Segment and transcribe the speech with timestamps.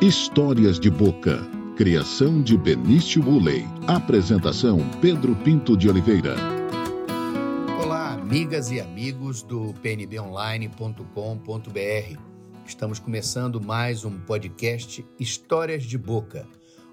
[0.00, 1.44] Histórias de Boca.
[1.76, 3.64] Criação de Benício Uley.
[3.84, 6.36] Apresentação Pedro Pinto de Oliveira.
[7.82, 12.20] Olá, amigas e amigos do pnbonline.com.br.
[12.64, 16.46] Estamos começando mais um podcast Histórias de Boca,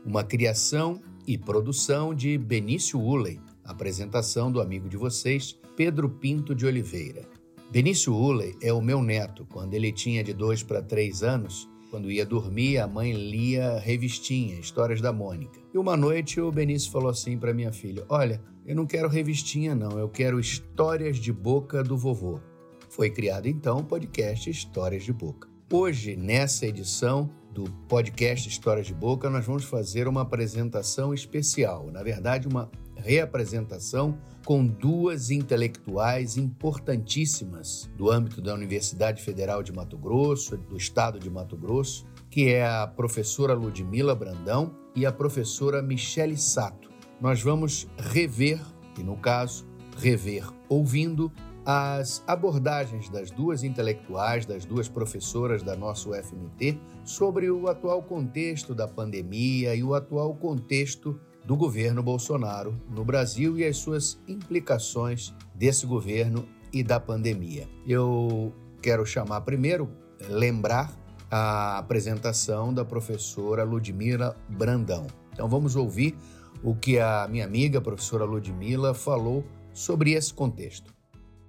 [0.03, 3.39] uma criação e produção de Benício Uley.
[3.63, 7.29] Apresentação do amigo de vocês, Pedro Pinto de Oliveira.
[7.69, 9.45] Benício Uley é o meu neto.
[9.51, 14.59] Quando ele tinha de dois para três anos, quando ia dormir, a mãe lia revistinha,
[14.59, 15.61] histórias da Mônica.
[15.73, 19.73] E uma noite o Benício falou assim para minha filha: Olha, eu não quero revistinha,
[19.73, 22.41] não, eu quero histórias de boca do vovô.
[22.89, 25.47] Foi criado então o podcast Histórias de Boca.
[25.71, 32.03] Hoje, nessa edição do podcast Histórias de Boca, nós vamos fazer uma apresentação especial, na
[32.03, 32.69] verdade, uma
[33.05, 41.19] reapresentação com duas intelectuais importantíssimas do âmbito da Universidade Federal de Mato Grosso, do estado
[41.19, 46.89] de Mato Grosso, que é a professora Ludmila Brandão e a professora Michele Sato.
[47.21, 48.59] Nós vamos rever,
[48.99, 51.31] e no caso, rever ouvindo
[51.63, 58.73] as abordagens das duas intelectuais, das duas professoras da nossa UFMT sobre o atual contexto
[58.73, 65.33] da pandemia e o atual contexto do governo Bolsonaro no Brasil e as suas implicações
[65.53, 67.69] desse governo e da pandemia.
[67.87, 69.89] Eu quero chamar primeiro,
[70.27, 70.91] lembrar
[71.29, 75.07] a apresentação da professora Ludmila Brandão.
[75.31, 76.17] Então vamos ouvir
[76.63, 80.93] o que a minha amiga, a professora Ludmila, falou sobre esse contexto.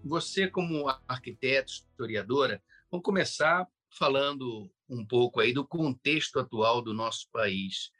[0.04, 3.66] Você, como arquiteta, historiadora, vamos começar
[3.98, 7.90] falando um pouco aí do contexto atual do nosso país.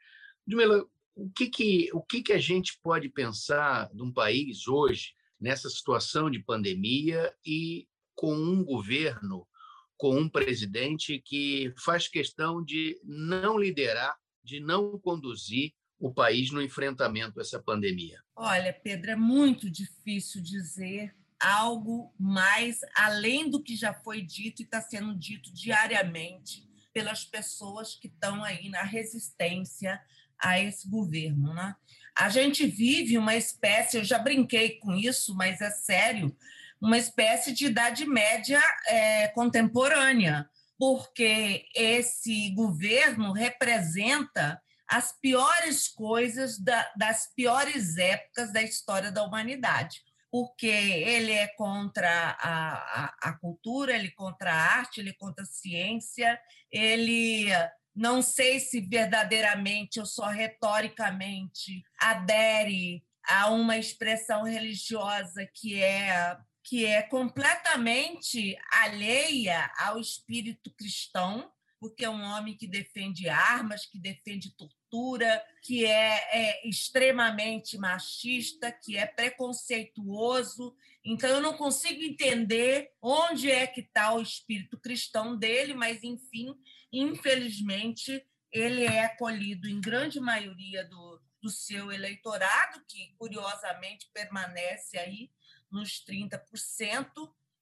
[0.47, 0.84] Ludmila,
[1.17, 5.70] o que, que, o que, que a gente pode pensar de um país hoje, nessa
[5.70, 9.48] situação de pandemia e com um governo,
[9.97, 14.14] com um presidente que faz questão de não liderar,
[14.45, 18.23] de não conduzir o país no enfrentamento a essa pandemia?
[18.34, 24.64] Olha, Pedro, é muito difícil dizer algo mais além do que já foi dito e
[24.64, 30.01] está sendo dito diariamente pelas pessoas que estão aí na resistência
[30.41, 31.55] a esse governo.
[31.55, 31.74] Né?
[32.17, 36.35] A gente vive uma espécie, eu já brinquei com isso, mas é sério,
[36.80, 40.48] uma espécie de idade média é, contemporânea,
[40.79, 50.02] porque esse governo representa as piores coisas da, das piores épocas da história da humanidade.
[50.30, 52.08] Porque ele é contra
[52.39, 56.39] a, a, a cultura, ele é contra a arte, ele é contra a ciência,
[56.70, 57.48] ele
[57.96, 66.36] não sei se verdadeiramente ou só retoricamente adere a uma expressão religiosa que é
[66.68, 71.48] que é completamente alheia ao espírito cristão,
[71.79, 78.73] porque é um homem que defende armas, que defende tortura, que é, é extremamente machista,
[78.73, 80.74] que é preconceituoso.
[81.05, 86.52] Então, eu não consigo entender onde é que está o espírito cristão dele, mas, enfim,
[86.92, 95.30] infelizmente, ele é acolhido em grande maioria do, do seu eleitorado, que curiosamente permanece aí
[95.70, 97.07] nos 30%,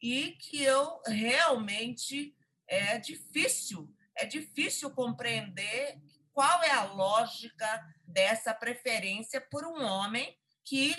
[0.02, 2.36] e que eu realmente
[2.68, 5.98] é difícil, é difícil compreender
[6.32, 10.94] qual é a lógica dessa preferência por um homem que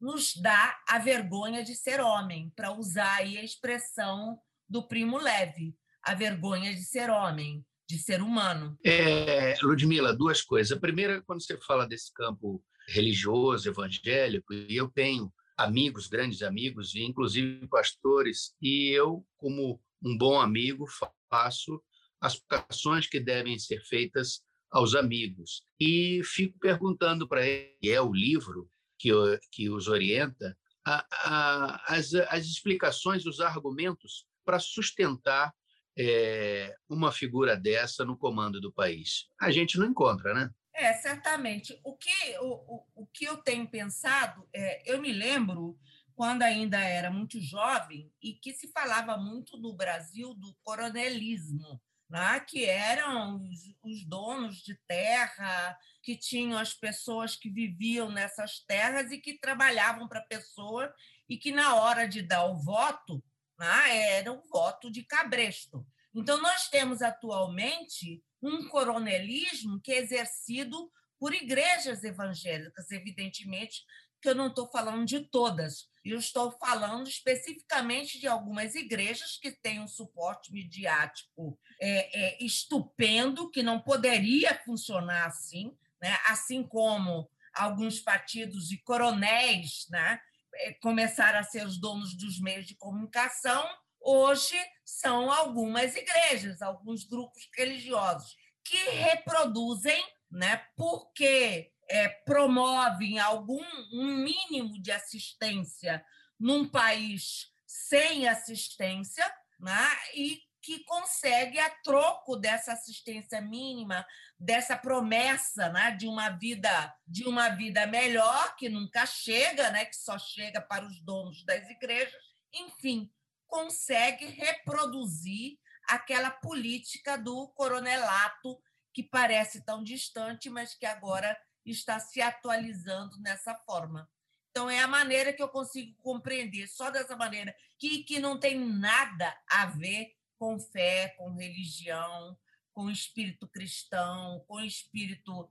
[0.00, 5.76] nos dá a vergonha de ser homem, para usar aí a expressão do Primo Leve
[6.06, 8.78] a vergonha de ser homem, de ser humano.
[8.84, 10.76] É, Ludmila, duas coisas.
[10.76, 16.94] A primeira, quando você fala desse campo religioso, evangélico, e eu tenho amigos, grandes amigos,
[16.94, 20.86] e inclusive pastores, e eu, como um bom amigo,
[21.28, 21.82] faço
[22.20, 22.40] as
[22.70, 25.64] ações que devem ser feitas aos amigos.
[25.80, 29.10] E fico perguntando para ele, é o livro que,
[29.50, 30.56] que os orienta,
[30.86, 35.52] a, a, as, as explicações, os argumentos para sustentar
[35.98, 39.28] é, uma figura dessa no comando do país?
[39.40, 40.50] A gente não encontra, né?
[40.74, 41.78] É, certamente.
[41.82, 45.78] O que, o, o, o que eu tenho pensado, é, eu me lembro
[46.14, 52.40] quando ainda era muito jovem e que se falava muito no Brasil do coronelismo, né?
[52.40, 59.10] que eram os, os donos de terra, que tinham as pessoas que viviam nessas terras
[59.10, 60.92] e que trabalhavam para a pessoa
[61.28, 63.22] e que, na hora de dar o voto,
[63.58, 65.86] né, era um voto de cabresto.
[66.14, 73.84] Então, nós temos atualmente um coronelismo que é exercido por igrejas evangélicas, evidentemente,
[74.20, 79.50] que eu não estou falando de todas, eu estou falando especificamente de algumas igrejas que
[79.50, 86.16] têm um suporte midiático é, é, estupendo, que não poderia funcionar assim, né?
[86.28, 90.20] assim como alguns partidos e coronéis né?
[90.58, 93.66] É, começaram a ser os donos dos meios de comunicação,
[94.00, 104.16] hoje são algumas igrejas, alguns grupos religiosos que reproduzem, né, porque é, promovem algum um
[104.16, 106.04] mínimo de assistência
[106.38, 109.24] num país sem assistência,
[109.60, 114.04] né, e que consegue a troco dessa assistência mínima,
[114.36, 119.94] dessa promessa, né, de uma vida de uma vida melhor que nunca chega, né, que
[119.94, 122.20] só chega para os donos das igrejas,
[122.52, 123.08] enfim,
[123.46, 125.56] consegue reproduzir
[125.88, 128.60] aquela política do coronelato
[128.92, 134.10] que parece tão distante, mas que agora está se atualizando nessa forma.
[134.50, 138.58] Então, é a maneira que eu consigo compreender, só dessa maneira, que, que não tem
[138.58, 142.36] nada a ver com fé, com religião,
[142.72, 145.48] com espírito cristão, com espírito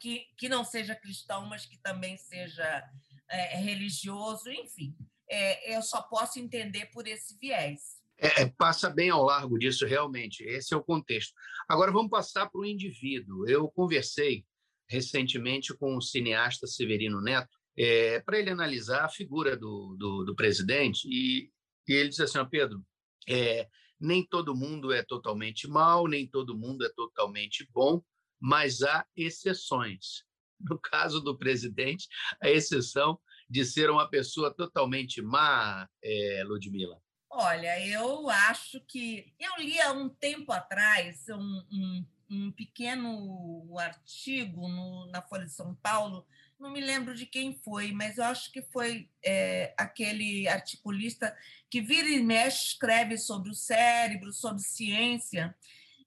[0.00, 2.84] que, que não seja cristão, mas que também seja
[3.28, 4.96] é, religioso, enfim.
[5.30, 7.98] É, eu só posso entender por esse viés.
[8.16, 10.42] É, é, passa bem ao largo disso, realmente.
[10.42, 11.32] Esse é o contexto.
[11.68, 13.48] Agora vamos passar para o indivíduo.
[13.48, 14.44] Eu conversei
[14.88, 20.34] recentemente com o cineasta Severino Neto é, para ele analisar a figura do, do, do
[20.34, 21.50] presidente e,
[21.86, 22.84] e, ele disse assim, Pedro,
[23.28, 23.68] é,
[24.00, 28.02] nem todo mundo é totalmente mal, nem todo mundo é totalmente bom,
[28.40, 30.24] mas há exceções.
[30.60, 32.08] No caso do presidente,
[32.40, 33.18] a exceção
[33.48, 37.00] de ser uma pessoa totalmente má, é, Ludmila.
[37.30, 39.34] Olha, eu acho que.
[39.38, 45.52] Eu li há um tempo atrás um, um, um pequeno artigo no, na Folha de
[45.52, 46.26] São Paulo,
[46.58, 51.36] não me lembro de quem foi, mas eu acho que foi é, aquele articulista
[51.70, 55.54] que vira e mexe, escreve sobre o cérebro, sobre ciência,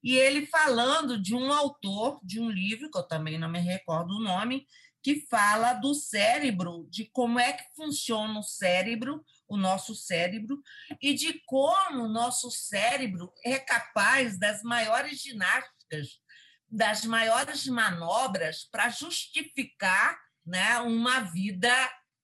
[0.04, 4.16] e ele falando de um autor de um livro, que eu também não me recordo
[4.16, 4.68] o nome,
[5.04, 10.62] que fala do cérebro, de como é que funciona o cérebro, o nosso cérebro,
[11.02, 16.20] e de como o nosso cérebro é capaz das maiores ginásticas,
[16.70, 21.72] das maiores manobras para justificar né, uma vida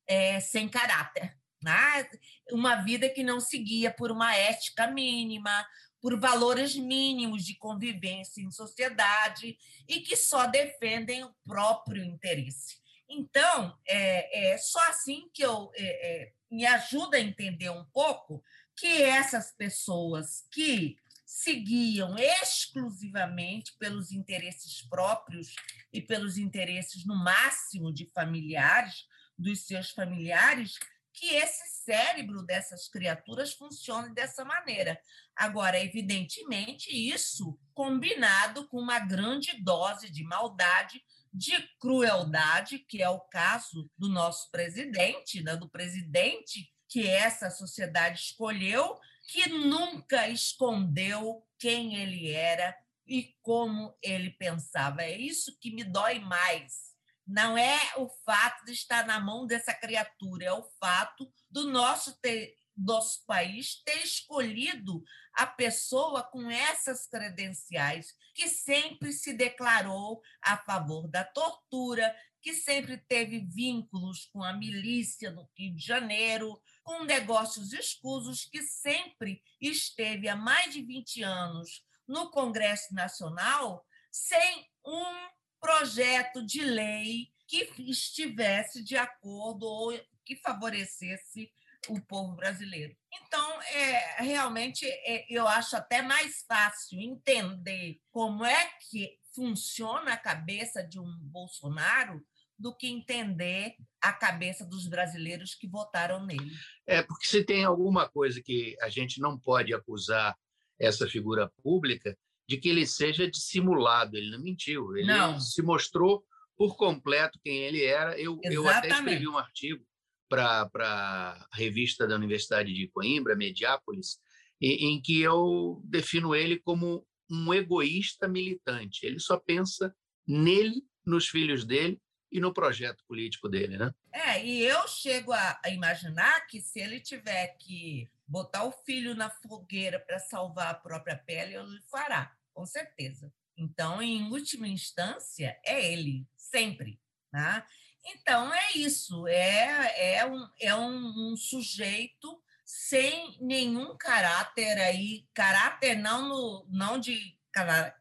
[0.08, 1.36] é, sem caráter.
[1.62, 2.10] Né?
[2.52, 5.66] Uma vida que não seguia por uma ética mínima,
[6.02, 12.78] por valores mínimos de convivência em sociedade e que só defendem o próprio interesse.
[13.10, 18.44] Então, é, é só assim que eu é, é, me ajuda a entender um pouco
[18.76, 25.54] que essas pessoas que seguiam exclusivamente pelos interesses próprios
[25.98, 29.06] e pelos interesses, no máximo, de familiares,
[29.36, 30.78] dos seus familiares,
[31.12, 35.00] que esse cérebro dessas criaturas funcione dessa maneira.
[35.36, 41.02] Agora, evidentemente, isso combinado com uma grande dose de maldade,
[41.34, 45.56] de crueldade, que é o caso do nosso presidente, né?
[45.56, 52.76] do presidente que essa sociedade escolheu, que nunca escondeu quem ele era
[53.08, 55.04] e como ele pensava.
[55.04, 56.88] É isso que me dói mais
[57.28, 62.18] não é o fato de estar na mão dessa criatura, é o fato do nosso,
[62.22, 70.56] ter, nosso país ter escolhido a pessoa com essas credenciais, que sempre se declarou a
[70.58, 77.04] favor da tortura, que sempre teve vínculos com a milícia no Rio de Janeiro, com
[77.04, 85.28] negócios escusos, que sempre esteve há mais de 20 anos no Congresso Nacional sem um
[85.60, 91.52] projeto de lei que estivesse de acordo ou que favorecesse
[91.90, 92.96] o povo brasileiro.
[93.14, 100.18] Então, é, realmente, é, eu acho até mais fácil entender como é que funciona a
[100.18, 102.22] cabeça de um Bolsonaro
[102.58, 106.52] do que entender a cabeça dos brasileiros que votaram nele.
[106.88, 110.36] É, porque se tem alguma coisa que a gente não pode acusar
[110.80, 112.18] essa figura pública,
[112.48, 114.16] de que ele seja dissimulado.
[114.16, 115.40] Ele não mentiu, ele não.
[115.40, 116.24] se mostrou
[116.56, 118.20] por completo quem ele era.
[118.20, 119.86] Eu, eu até escrevi um artigo
[120.30, 124.20] para a revista da Universidade de Coimbra, Mediápolis,
[124.62, 129.06] em, em que eu defino ele como um egoísta militante.
[129.06, 129.94] Ele só pensa
[130.26, 133.94] nele, nos filhos dele e no projeto político dele, né?
[134.12, 139.16] É, e eu chego a, a imaginar que se ele tiver que botar o filho
[139.16, 143.32] na fogueira para salvar a própria pele, ele fará com certeza.
[143.56, 147.00] Então, em última instância, é ele, sempre.
[147.32, 147.64] Né?
[148.04, 149.28] Então, é isso.
[149.28, 157.00] É, é, um, é um, um sujeito sem nenhum caráter aí, caráter não, no, não
[157.00, 157.38] de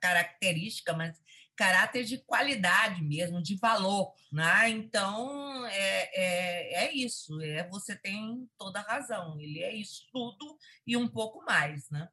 [0.01, 1.23] característica, mas
[1.57, 4.13] caráter de qualidade mesmo, de valor.
[4.31, 4.71] Né?
[4.71, 7.41] Então, é, é, é isso.
[7.41, 9.41] É, você tem toda a razão.
[9.41, 11.89] Ele é isso tudo e um pouco mais.
[11.91, 12.09] Né?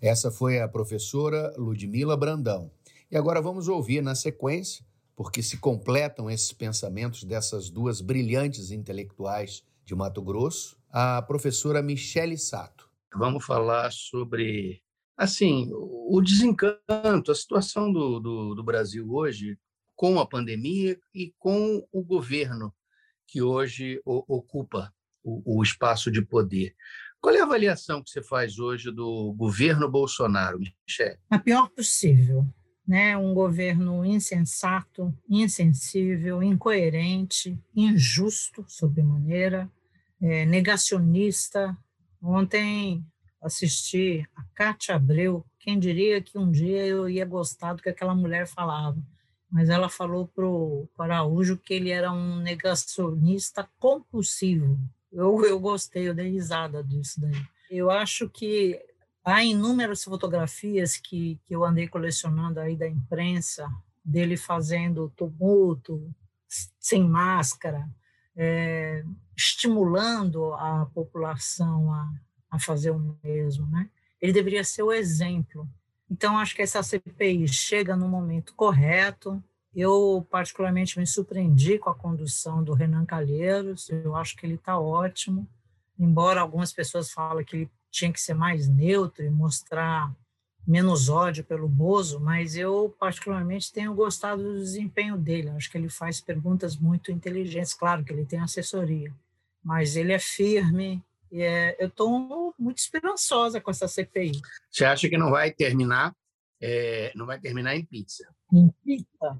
[0.00, 2.70] Essa foi a professora Ludmila Brandão.
[3.10, 9.64] E agora vamos ouvir na sequência, porque se completam esses pensamentos dessas duas brilhantes intelectuais
[9.84, 12.90] de Mato Grosso, a professora Michele Sato.
[13.14, 14.82] Vamos falar sobre
[15.16, 19.58] assim o desencanto, a situação do, do, do Brasil hoje
[19.94, 22.72] com a pandemia e com o governo
[23.26, 24.92] que hoje ocupa
[25.24, 26.74] o, o espaço de poder.
[27.20, 31.18] Qual é a avaliação que você faz hoje do governo Bolsonaro, Michele?
[31.28, 32.46] A pior possível.
[32.86, 33.16] Né?
[33.16, 39.68] Um governo insensato, insensível, incoerente, injusto, sobremaneira,
[40.20, 41.76] é, negacionista.
[42.22, 43.04] Ontem
[43.46, 45.44] assisti a Cátia Abreu.
[45.58, 48.98] Quem diria que um dia eu ia gostar do que aquela mulher falava?
[49.50, 54.78] Mas ela falou para o Araújo que ele era um negacionista compulsivo.
[55.12, 57.46] Eu, eu gostei, eu dei risada disso daí.
[57.70, 58.78] Eu acho que
[59.24, 63.68] há inúmeras fotografias que, que eu andei colecionando aí da imprensa,
[64.04, 66.14] dele fazendo tumulto,
[66.78, 67.88] sem máscara,
[68.36, 69.02] é,
[69.36, 72.12] estimulando a população a,
[72.56, 73.88] a fazer o mesmo, né?
[74.20, 75.68] Ele deveria ser o exemplo.
[76.10, 79.42] Então, acho que essa CPI chega no momento correto,
[79.74, 84.78] eu, particularmente, me surpreendi com a condução do Renan Calheiros, eu acho que ele está
[84.78, 85.46] ótimo,
[85.98, 90.12] embora algumas pessoas falem que ele tinha que ser mais neutro e mostrar
[90.66, 95.50] menos ódio pelo Bozo, mas eu, particularmente, tenho gostado do desempenho dele.
[95.50, 97.72] Acho que ele faz perguntas muito inteligentes.
[97.72, 99.12] Claro que ele tem assessoria,
[99.62, 101.02] mas ele é firme.
[101.36, 104.40] E é, eu estou muito esperançosa com essa CPI.
[104.70, 106.16] Você acha que não vai terminar,
[106.58, 108.26] é, não vai terminar em pizza?
[108.50, 109.38] Em pizza?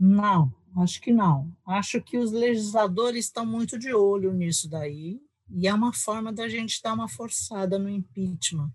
[0.00, 1.54] Não, acho que não.
[1.66, 5.20] Acho que os legisladores estão muito de olho nisso daí,
[5.50, 8.72] e é uma forma da gente dar uma forçada no impeachment.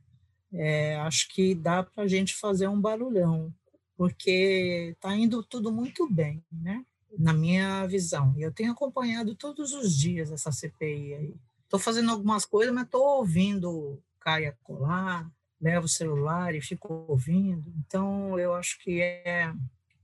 [0.53, 3.51] É, acho que dá para a gente fazer um barulhão,
[3.97, 6.85] porque está indo tudo muito bem, né?
[7.17, 8.35] na minha visão.
[8.38, 11.35] Eu tenho acompanhado todos os dias essa CPI aí.
[11.69, 15.29] Estou fazendo algumas coisas, mas estou ouvindo Caia colar,
[15.61, 17.71] levo o celular e fico ouvindo.
[17.77, 19.53] Então, eu acho que é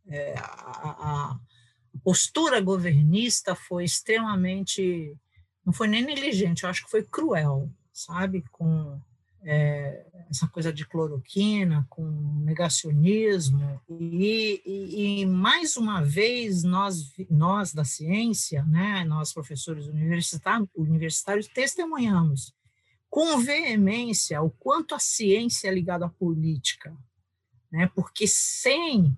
[0.07, 1.39] é, a, a,
[2.03, 5.17] postura governista foi extremamente,
[5.65, 8.99] não foi nem negligente, eu acho que foi cruel, sabe, com
[9.45, 12.03] é, essa coisa de cloroquina, com
[12.43, 20.67] negacionismo, e, e, e, mais uma vez nós, nós da ciência, né, nós professores universitários,
[20.75, 22.53] universitários testemunhamos
[23.07, 26.95] com veemência o quanto a ciência é ligada à política,
[27.71, 29.15] né, porque sem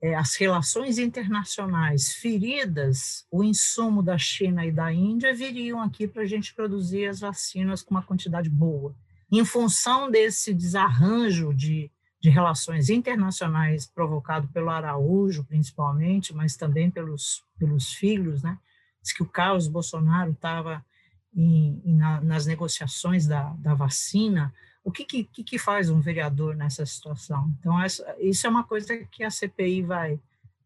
[0.00, 6.22] é, as relações internacionais feridas, o insumo da China e da Índia viriam aqui para
[6.22, 8.94] a gente produzir as vacinas com uma quantidade boa.
[9.30, 11.90] Em função desse desarranjo de,
[12.20, 18.58] de relações internacionais provocado pelo Araújo, principalmente, mas também pelos, pelos filhos, né?
[19.02, 20.84] Diz que o Carlos Bolsonaro estava
[21.32, 24.52] na, nas negociações da, da vacina,
[24.82, 27.52] o que, que, que faz um vereador nessa situação?
[27.58, 30.20] Então, essa, isso é uma coisa que a CPI vai,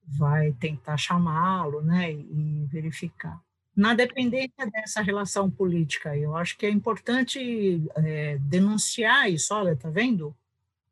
[0.04, 3.40] vai tentar chamá-lo né, e verificar.
[3.80, 9.54] Na dependência dessa relação política, eu acho que é importante é, denunciar isso.
[9.54, 10.36] Olha, tá vendo?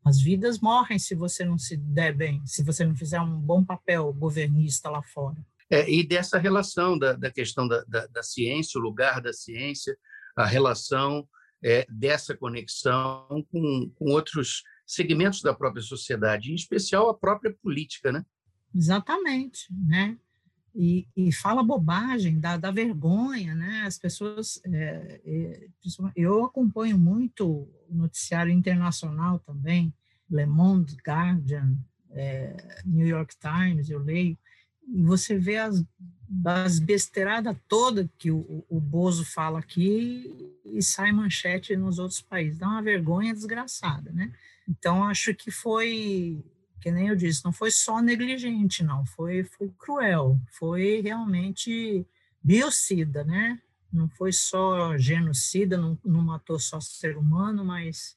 [0.02, 3.62] As vidas morrem se você não se der bem, se você não fizer um bom
[3.62, 5.37] papel governista lá fora.
[5.68, 9.95] É, e dessa relação da, da questão da, da, da ciência, o lugar da ciência,
[10.35, 11.28] a relação
[11.62, 18.11] é, dessa conexão com, com outros segmentos da própria sociedade, em especial a própria política,
[18.11, 18.25] né?
[18.75, 20.16] Exatamente, né?
[20.80, 23.82] E, e fala bobagem, dá, dá vergonha, né?
[23.85, 25.68] As pessoas, é, é,
[26.14, 29.92] eu acompanho muito o noticiário internacional também,
[30.30, 31.76] Le Monde, Guardian,
[32.12, 34.38] é, New York Times, eu leio,
[34.87, 35.85] e você vê as
[36.28, 42.58] das besteiradas toda que o, o Bozo fala aqui e sai manchete nos outros países.
[42.58, 44.30] Dá uma vergonha desgraçada, né?
[44.68, 46.44] Então, acho que foi,
[46.80, 52.06] que nem eu disse, não foi só negligente, não, foi, foi cruel, foi realmente
[52.42, 53.61] biocida, né?
[53.92, 58.14] Não foi só genocida, não, não matou só ser humano, mas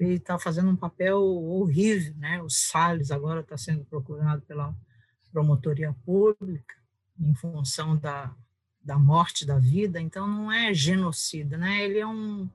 [0.00, 2.40] está fazendo um papel horrível, né?
[2.42, 4.74] O Salles agora está sendo procurado pela
[5.32, 6.74] promotoria pública
[7.18, 8.34] em função da,
[8.82, 11.82] da morte da vida, então não é genocida, né?
[11.82, 12.48] Ele é um,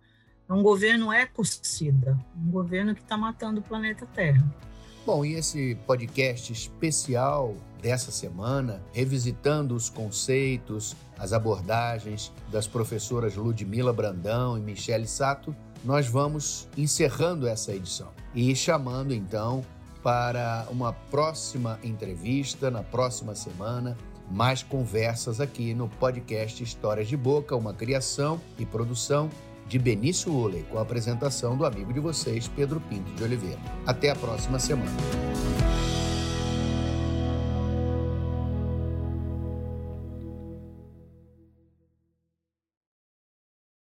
[0.48, 4.71] é um governo ecocida, um governo que está matando o planeta Terra.
[5.04, 13.92] Bom, e esse podcast especial dessa semana, revisitando os conceitos, as abordagens das professoras Ludmila
[13.92, 18.10] Brandão e Michele Sato, nós vamos encerrando essa edição.
[18.36, 19.66] E chamando então
[20.04, 23.98] para uma próxima entrevista na próxima semana,
[24.30, 29.32] mais conversas aqui no podcast Histórias de Boca, uma criação e produção
[29.72, 33.58] de Benício Uley, com a apresentação do amigo de vocês, Pedro Pinto de Oliveira.
[33.88, 34.92] Até a próxima semana.